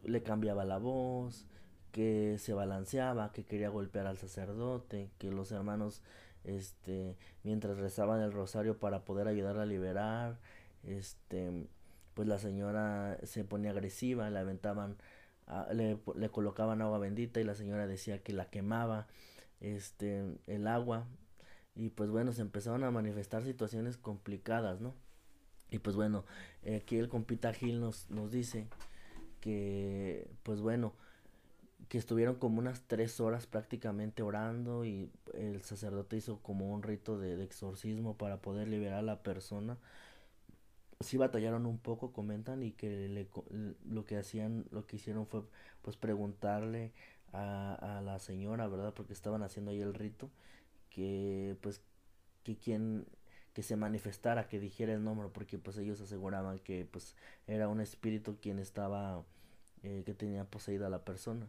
le 0.05 0.23
cambiaba 0.23 0.65
la 0.65 0.79
voz, 0.79 1.47
que 1.93 2.37
se 2.39 2.53
balanceaba, 2.53 3.33
que 3.33 3.45
quería 3.45 3.69
golpear 3.71 4.07
al 4.07 4.19
sacerdote, 4.19 5.11
que 5.19 5.31
los 5.31 5.53
hermanos, 5.53 6.03
este, 6.45 7.17
mientras 7.43 7.79
rezaban 7.79 8.21
el 8.21 8.33
rosario 8.33 8.79
para 8.79 9.05
poder 9.05 9.29
ayudar 9.29 9.59
a 9.59 9.67
liberar, 9.67 10.39
este, 10.83 11.67
pues 12.15 12.29
la 12.29 12.39
señora 12.39 13.19
se 13.25 13.45
ponía 13.45 13.71
agresiva, 13.71 14.29
le 14.31 14.39
aventaban, 14.39 14.97
a, 15.47 15.73
le, 15.73 15.99
le, 16.17 16.29
colocaban 16.31 16.83
agua 16.83 16.99
bendita 16.99 17.41
y 17.41 17.45
la 17.45 17.55
señora 17.55 17.87
decía 17.87 18.23
que 18.23 18.33
la 18.35 18.51
quemaba, 18.51 19.07
este, 19.61 20.25
el 20.47 20.67
agua, 20.67 21.07
y 21.75 21.91
pues 21.91 22.11
bueno, 22.11 22.33
se 22.33 22.43
empezaron 22.43 22.85
a 22.85 22.91
manifestar 22.91 23.45
situaciones 23.45 23.97
complicadas, 23.97 24.81
¿no? 24.81 24.95
Y 25.71 25.79
pues 25.79 25.97
bueno, 25.97 26.25
eh, 26.63 26.77
aquí 26.77 26.97
el 26.97 27.09
compita 27.09 27.53
Gil 27.53 27.81
nos, 27.81 28.11
nos 28.11 28.31
dice 28.31 28.67
que, 29.41 30.31
pues 30.43 30.61
bueno, 30.61 30.95
que 31.89 31.99
estuvieron 31.99 32.37
como 32.37 32.59
unas 32.59 32.83
tres 32.87 33.21
horas 33.21 33.47
prácticamente 33.47 34.23
orando 34.23 34.85
y 34.85 35.11
el 35.35 35.63
sacerdote 35.63 36.17
hizo 36.17 36.39
como 36.39 36.73
un 36.73 36.83
rito 36.83 37.19
de, 37.19 37.43
exorcismo 37.45 38.17
para 38.17 38.39
poder 38.39 38.69
liberar 38.69 39.01
a 39.01 39.03
la 39.03 39.23
persona 39.23 39.79
sí 41.01 41.19
batallaron 41.19 41.67
un 41.67 41.79
poco, 41.79 42.13
comentan, 42.13 42.63
y 42.63 42.73
que 42.73 43.09
le, 43.09 43.29
lo 43.85 44.05
que 44.05 44.17
hacían, 44.17 44.65
lo 44.71 44.87
que 44.87 44.97
hicieron 44.97 45.27
fue 45.27 45.43
pues 45.83 45.97
preguntarle 45.97 46.93
a, 47.33 47.99
a 47.99 48.01
la 48.01 48.19
señora, 48.19 48.69
¿verdad? 48.69 48.95
Porque 48.95 49.13
estaban 49.13 49.43
haciendo 49.43 49.71
ahí 49.73 49.81
el 49.81 49.93
rito, 49.93 50.31
que 50.91 51.57
pues 51.61 51.83
que 52.43 52.57
quien 52.57 53.07
que 53.55 53.63
se 53.63 53.77
manifestara, 53.77 54.49
que 54.49 54.61
dijera 54.61 54.93
el 54.93 55.05
nombre, 55.05 55.29
porque 55.33 55.59
pues 55.59 55.79
ellos 55.79 56.01
aseguraban 56.01 56.59
que 56.59 56.87
pues 56.91 57.15
era 57.47 57.69
un 57.69 57.81
espíritu 57.81 58.37
quien 58.41 58.59
estaba, 58.59 59.23
eh, 59.83 60.03
que 60.05 60.15
tenía 60.15 60.45
poseída 60.45 60.91
la 60.91 61.05
persona. 61.05 61.47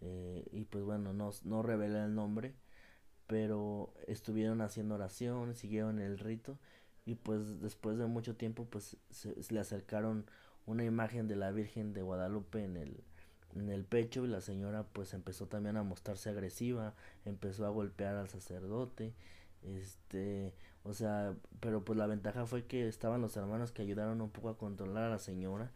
Eh, 0.00 0.46
y 0.52 0.64
pues 0.64 0.84
bueno, 0.84 1.12
no, 1.12 1.30
no 1.44 1.62
revelé 1.62 2.04
el 2.04 2.14
nombre, 2.14 2.54
pero 3.26 3.92
estuvieron 4.06 4.60
haciendo 4.60 4.94
oración, 4.96 5.54
siguieron 5.54 5.98
el 6.00 6.18
rito 6.18 6.58
y 7.08 7.14
pues 7.14 7.60
después 7.60 7.96
de 7.98 8.06
mucho 8.06 8.36
tiempo 8.36 8.66
pues 8.66 8.96
se, 9.10 9.34
le 9.50 9.60
acercaron 9.60 10.26
una 10.66 10.84
imagen 10.84 11.26
de 11.26 11.36
la 11.36 11.50
Virgen 11.50 11.94
de 11.94 12.02
Guadalupe 12.02 12.62
en 12.62 12.76
el 12.76 13.02
en 13.56 13.70
el 13.70 13.84
pecho 13.84 14.24
y 14.26 14.28
la 14.28 14.42
señora 14.42 14.84
pues 14.92 15.14
empezó 15.14 15.46
también 15.46 15.78
a 15.78 15.82
mostrarse 15.82 16.28
agresiva, 16.28 16.94
empezó 17.24 17.64
a 17.64 17.70
golpear 17.70 18.16
al 18.16 18.28
sacerdote, 18.28 19.14
este, 19.62 20.54
o 20.84 20.92
sea, 20.94 21.34
pero 21.60 21.84
pues 21.84 21.98
la 21.98 22.06
ventaja 22.06 22.46
fue 22.46 22.66
que 22.66 22.88
estaban 22.88 23.20
los 23.20 23.36
hermanos 23.36 23.72
que 23.72 23.82
ayudaron 23.82 24.20
un 24.20 24.30
poco 24.30 24.48
a 24.50 24.58
controlar 24.58 25.04
a 25.04 25.10
la 25.10 25.18
señora. 25.18 25.70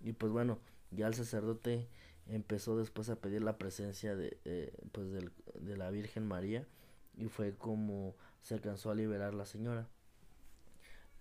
Y 0.00 0.12
pues 0.12 0.32
bueno, 0.32 0.58
ya 0.90 1.06
el 1.06 1.14
sacerdote 1.14 1.88
empezó 2.26 2.76
después 2.76 3.08
a 3.10 3.16
pedir 3.16 3.42
la 3.42 3.58
presencia 3.58 4.16
de 4.16 4.38
eh, 4.44 4.72
pues 4.92 5.12
del, 5.12 5.32
de 5.60 5.76
la 5.76 5.90
Virgen 5.90 6.26
María. 6.26 6.66
Y 7.16 7.26
fue 7.26 7.54
como 7.54 8.14
se 8.40 8.54
alcanzó 8.54 8.90
a 8.90 8.94
liberar 8.94 9.34
la 9.34 9.46
señora. 9.46 9.88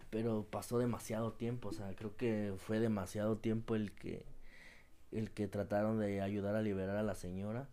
Pero 0.09 0.45
pasó 0.49 0.77
demasiado 0.77 1.33
tiempo, 1.33 1.69
o 1.69 1.73
sea, 1.73 1.95
creo 1.95 2.17
que 2.17 2.53
fue 2.57 2.79
demasiado 2.79 3.37
tiempo 3.37 3.75
el 3.75 3.93
que 3.93 4.25
el 5.11 5.31
que 5.31 5.47
trataron 5.47 5.99
de 5.99 6.21
ayudar 6.21 6.55
a 6.55 6.61
liberar 6.61 6.95
a 6.97 7.03
la 7.03 7.15
señora 7.15 7.69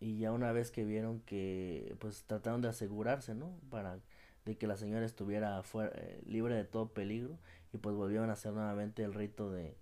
y 0.00 0.18
ya 0.18 0.32
una 0.32 0.52
vez 0.52 0.70
que 0.70 0.84
vieron 0.84 1.20
que 1.20 1.96
pues 2.00 2.24
trataron 2.24 2.62
de 2.62 2.68
asegurarse, 2.68 3.34
¿no? 3.34 3.58
Para 3.70 4.00
de 4.44 4.56
que 4.56 4.66
la 4.66 4.76
señora 4.76 5.04
estuviera 5.06 5.62
fuera, 5.62 5.92
eh, 5.96 6.22
libre 6.26 6.54
de 6.54 6.64
todo 6.64 6.92
peligro 6.92 7.38
y 7.72 7.78
pues 7.78 7.94
volvieron 7.96 8.30
a 8.30 8.34
hacer 8.34 8.52
nuevamente 8.52 9.02
el 9.04 9.14
rito 9.14 9.50
de 9.50 9.76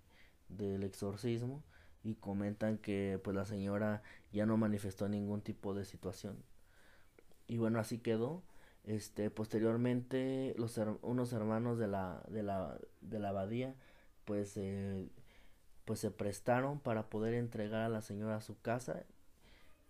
del 0.49 0.83
exorcismo 0.83 1.63
y 2.03 2.15
comentan 2.15 2.77
que 2.77 3.19
pues 3.23 3.35
la 3.35 3.45
señora 3.45 4.01
ya 4.31 4.45
no 4.45 4.57
manifestó 4.57 5.09
ningún 5.09 5.41
tipo 5.41 5.73
de 5.73 5.85
situación. 5.85 6.37
Y 7.47 7.57
bueno, 7.57 7.79
así 7.79 7.99
quedó 7.99 8.43
este, 8.87 9.29
posteriormente, 9.29 10.55
los 10.57 10.79
unos 11.01 11.33
hermanos 11.33 11.77
de 11.77 11.87
la, 11.87 12.23
de 12.29 12.41
la, 12.41 12.79
de 13.01 13.19
la 13.19 13.29
abadía, 13.29 13.75
pues, 14.25 14.55
eh, 14.55 15.09
pues 15.85 15.99
se 15.99 16.09
prestaron 16.09 16.79
para 16.79 17.09
poder 17.09 17.33
entregar 17.33 17.81
a 17.81 17.89
la 17.89 18.01
señora 18.01 18.37
a 18.37 18.41
su 18.41 18.59
casa 18.61 19.03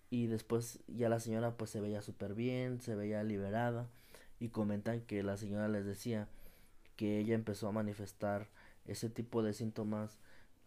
y 0.10 0.28
después 0.28 0.80
ya 0.88 1.10
la 1.10 1.20
señora 1.20 1.58
pues 1.58 1.70
se 1.72 1.82
veía 1.82 2.02
súper 2.02 2.34
bien, 2.34 2.82
se 2.82 2.96
veía 2.96 3.24
liberada 3.24 3.88
y 4.40 4.50
comentan 4.50 5.02
que 5.02 5.24
la 5.24 5.38
señora 5.38 5.68
les 5.68 5.86
decía 5.86 6.28
que 6.96 7.20
ella 7.20 7.36
empezó 7.36 7.68
a 7.68 7.72
manifestar 7.72 8.48
ese 8.86 9.10
tipo 9.10 9.44
de 9.44 9.54
síntomas 9.54 10.18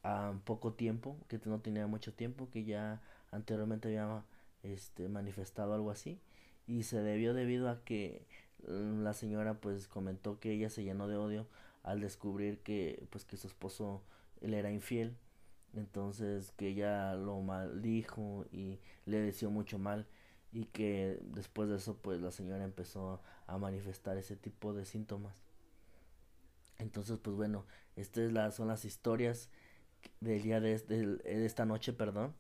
a 0.02 0.35
poco 0.44 0.73
tiempo, 0.73 1.16
que 1.28 1.40
no 1.44 1.61
tenía 1.61 1.87
mucho 1.87 2.12
tiempo, 2.12 2.49
que 2.50 2.64
ya 2.64 3.00
anteriormente 3.30 3.88
había 3.88 4.25
este, 4.62 5.09
manifestado 5.09 5.75
algo 5.75 5.90
así 5.90 6.18
y 6.66 6.85
se 6.85 7.02
debió 7.02 7.35
debido 7.35 7.68
a 7.68 7.82
que 7.85 8.23
la 8.66 9.14
señora 9.14 9.54
pues 9.54 9.88
comentó 9.88 10.38
que 10.38 10.52
ella 10.52 10.70
se 10.70 10.85
llenó 10.85 11.09
de 11.09 11.16
odio 11.16 11.47
al 11.82 12.00
descubrir 12.00 12.59
que 12.59 13.06
pues 13.11 13.25
que 13.25 13.37
su 13.37 13.47
esposo 13.47 14.02
él 14.40 14.54
era 14.54 14.70
infiel 14.70 15.16
entonces 15.75 16.53
que 16.53 16.69
ella 16.69 17.15
lo 17.15 17.41
maldijo 17.41 18.47
y 18.53 18.81
le 19.07 19.21
deseó 19.21 19.50
mucho 19.50 19.79
mal 19.79 20.07
y 20.53 20.65
que 20.67 21.21
después 21.23 21.69
de 21.69 21.77
eso 21.77 21.97
pues 21.97 22.21
la 22.21 22.31
señora 22.33 22.65
empezó 22.65 23.21
a 23.47 23.59
manifestar 23.59 24.17
ese 24.17 24.37
tipo 24.37 24.75
de 24.75 24.85
síntomas. 24.85 25.35
Entonces 26.79 27.19
pues 27.19 27.37
bueno, 27.37 27.67
estas 27.97 28.55
son 28.55 28.69
las 28.69 28.85
historias 28.85 29.50
del 30.21 30.43
día 30.43 30.61
de, 30.61 30.79
de 30.79 31.47
esta 31.47 31.65
noche, 31.65 31.93
perdón 31.93 32.35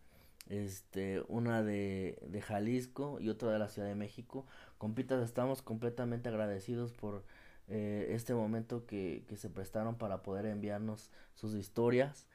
este, 0.50 1.22
una 1.28 1.62
de, 1.62 2.18
de 2.26 2.42
Jalisco 2.42 3.18
y 3.20 3.28
otra 3.30 3.50
de 3.52 3.58
la 3.58 3.68
Ciudad 3.68 3.88
de 3.88 3.94
México. 3.94 4.44
Compitas, 4.78 5.22
estamos 5.22 5.62
completamente 5.62 6.28
agradecidos 6.28 6.92
por 6.92 7.24
eh, 7.68 8.08
este 8.10 8.34
momento 8.34 8.84
que, 8.84 9.24
que, 9.28 9.36
se 9.36 9.48
prestaron 9.48 9.96
para 9.96 10.22
poder 10.22 10.46
enviarnos 10.46 11.10
sus 11.34 11.54
historias. 11.54 12.26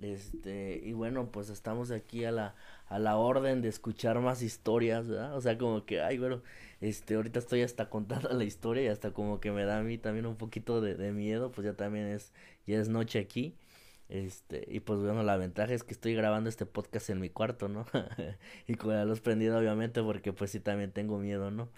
Este, 0.00 0.80
y 0.84 0.92
bueno, 0.92 1.30
pues 1.32 1.48
estamos 1.48 1.90
aquí 1.90 2.24
a 2.24 2.32
la, 2.32 2.54
a 2.88 2.98
la 2.98 3.16
orden 3.16 3.62
de 3.62 3.68
escuchar 3.68 4.20
más 4.20 4.42
historias, 4.42 5.08
¿verdad? 5.08 5.36
O 5.36 5.40
sea, 5.40 5.56
como 5.58 5.86
que, 5.86 6.00
ay, 6.02 6.18
bueno, 6.18 6.42
este, 6.80 7.14
ahorita 7.14 7.38
estoy 7.38 7.62
hasta 7.62 7.88
contando 7.88 8.28
la 8.32 8.44
historia 8.44 8.84
y 8.84 8.88
hasta 8.88 9.12
como 9.12 9.40
que 9.40 9.52
me 9.52 9.64
da 9.64 9.78
a 9.78 9.82
mí 9.82 9.98
también 9.98 10.26
un 10.26 10.36
poquito 10.36 10.80
de, 10.80 10.94
de 10.96 11.12
miedo, 11.12 11.50
pues 11.50 11.64
ya 11.66 11.74
también 11.74 12.06
es, 12.06 12.32
ya 12.66 12.78
es 12.78 12.88
noche 12.88 13.18
aquí. 13.18 13.56
Este, 14.08 14.64
y 14.70 14.80
pues 14.80 15.00
bueno, 15.00 15.22
la 15.24 15.36
ventaja 15.36 15.72
es 15.74 15.82
que 15.82 15.92
estoy 15.92 16.14
grabando 16.14 16.48
este 16.48 16.66
podcast 16.66 17.10
en 17.10 17.20
mi 17.20 17.30
cuarto, 17.30 17.68
¿no? 17.68 17.86
y 18.68 18.74
con 18.74 18.90
la 18.94 19.04
luz 19.04 19.20
prendida, 19.20 19.58
obviamente, 19.58 20.02
porque 20.02 20.32
pues 20.32 20.50
sí 20.52 20.60
también 20.60 20.92
tengo 20.92 21.18
miedo, 21.18 21.50
¿no? 21.50 21.68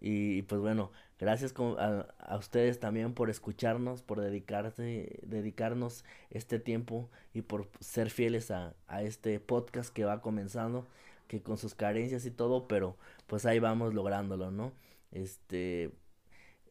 Y, 0.00 0.42
pues 0.42 0.60
bueno, 0.60 0.90
gracias 1.18 1.54
a, 1.78 2.06
a, 2.18 2.36
ustedes 2.38 2.80
también 2.80 3.14
por 3.14 3.30
escucharnos, 3.30 4.02
por 4.02 4.20
dedicarse, 4.20 5.20
dedicarnos 5.22 6.04
este 6.30 6.58
tiempo 6.58 7.10
y 7.34 7.42
por 7.42 7.68
ser 7.80 8.10
fieles 8.10 8.50
a, 8.50 8.74
a 8.88 9.02
este 9.02 9.38
podcast 9.40 9.92
que 9.92 10.04
va 10.04 10.22
comenzando, 10.22 10.86
que 11.28 11.42
con 11.42 11.58
sus 11.58 11.74
carencias 11.74 12.24
y 12.26 12.30
todo, 12.30 12.66
pero 12.66 12.96
pues 13.26 13.46
ahí 13.46 13.58
vamos 13.58 13.94
lográndolo, 13.94 14.50
¿no? 14.50 14.72
Este, 15.12 15.92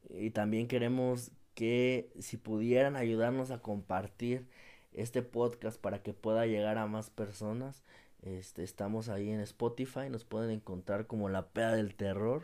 y 0.10 0.32
también 0.32 0.68
queremos 0.68 1.32
que 1.54 2.12
si 2.20 2.38
pudieran 2.38 2.96
ayudarnos 2.96 3.52
a 3.52 3.62
compartir 3.62 4.48
este 4.94 5.22
podcast 5.22 5.80
para 5.80 6.02
que 6.02 6.14
pueda 6.14 6.46
llegar 6.46 6.78
a 6.78 6.88
más 6.88 7.10
personas. 7.10 7.84
Este, 8.22 8.64
estamos 8.64 9.08
ahí 9.10 9.30
en 9.30 9.40
Spotify, 9.40 10.10
nos 10.10 10.26
pueden 10.26 10.52
encontrar 10.52 11.08
como 11.08 11.30
la 11.30 11.48
peda 11.48 11.74
del 11.76 11.96
terror 11.96 12.44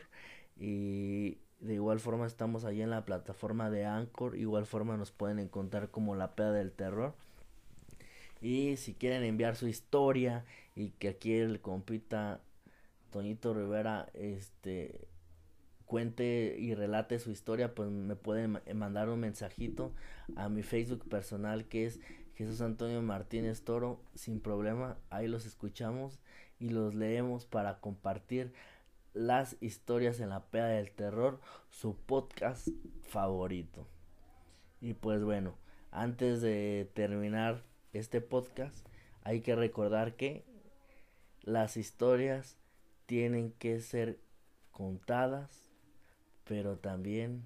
y 0.58 1.38
de 1.60 1.74
igual 1.74 2.00
forma 2.00 2.26
estamos 2.26 2.64
ahí 2.64 2.82
en 2.82 2.90
la 2.90 3.04
plataforma 3.04 3.70
de 3.70 3.84
Anchor, 3.84 4.36
igual 4.36 4.66
forma 4.66 4.96
nos 4.96 5.10
pueden 5.10 5.38
encontrar 5.38 5.90
como 5.90 6.14
la 6.14 6.34
peda 6.34 6.52
del 6.52 6.72
terror. 6.72 7.14
Y 8.40 8.76
si 8.76 8.94
quieren 8.94 9.24
enviar 9.24 9.56
su 9.56 9.66
historia 9.66 10.44
y 10.74 10.90
que 10.90 11.08
aquí 11.08 11.34
el 11.34 11.60
compita 11.60 12.40
Toñito 13.10 13.54
Rivera 13.54 14.08
este 14.12 15.08
cuente 15.86 16.56
y 16.58 16.74
relate 16.74 17.18
su 17.18 17.30
historia, 17.30 17.74
pues 17.74 17.90
me 17.90 18.16
pueden 18.16 18.60
mandar 18.74 19.08
un 19.08 19.20
mensajito 19.20 19.92
a 20.34 20.48
mi 20.48 20.62
Facebook 20.62 21.08
personal 21.08 21.66
que 21.66 21.86
es 21.86 22.00
Jesús 22.34 22.60
Antonio 22.60 23.00
Martínez 23.00 23.62
Toro, 23.62 24.00
sin 24.14 24.40
problema, 24.40 24.98
ahí 25.08 25.26
los 25.26 25.46
escuchamos 25.46 26.18
y 26.58 26.68
los 26.68 26.94
leemos 26.94 27.46
para 27.46 27.80
compartir 27.80 28.52
las 29.16 29.56
historias 29.60 30.20
en 30.20 30.28
la 30.28 30.44
peda 30.44 30.68
del 30.68 30.90
terror, 30.92 31.40
su 31.70 31.96
podcast 31.96 32.68
favorito. 33.02 33.88
Y 34.82 34.92
pues 34.92 35.24
bueno, 35.24 35.56
antes 35.90 36.42
de 36.42 36.90
terminar 36.92 37.62
este 37.94 38.20
podcast, 38.20 38.86
hay 39.22 39.40
que 39.40 39.56
recordar 39.56 40.16
que 40.16 40.44
las 41.40 41.78
historias 41.78 42.58
tienen 43.06 43.52
que 43.52 43.80
ser 43.80 44.18
contadas, 44.70 45.70
pero 46.44 46.76
también 46.76 47.42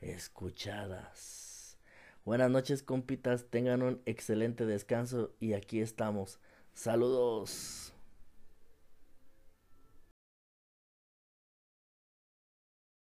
escuchadas. 0.00 1.76
Buenas 2.24 2.50
noches, 2.50 2.82
compitas. 2.82 3.44
Tengan 3.50 3.82
un 3.82 4.00
excelente 4.06 4.64
descanso 4.64 5.34
y 5.38 5.52
aquí 5.52 5.80
estamos. 5.80 6.40
Saludos. 6.72 7.93